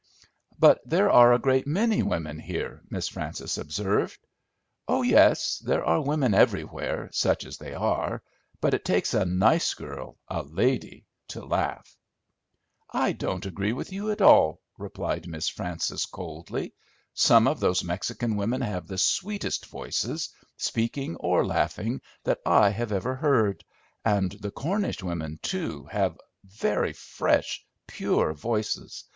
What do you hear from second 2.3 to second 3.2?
here," Miss